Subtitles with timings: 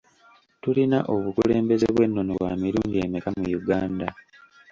[0.61, 4.07] Tulina obukulembeze bw'ennono bwa mirundi emeka mu Uganda?